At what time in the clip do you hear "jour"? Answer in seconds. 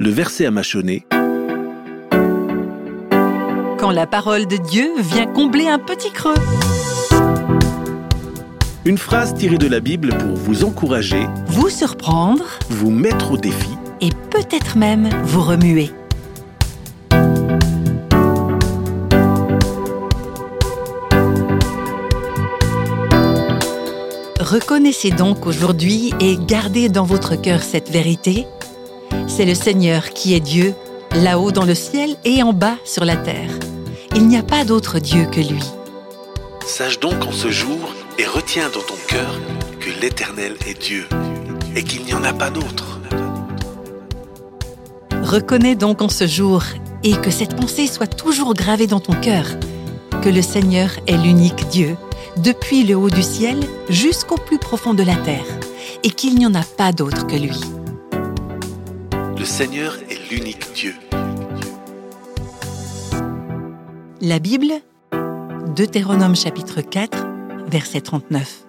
37.50-37.78, 46.26-46.62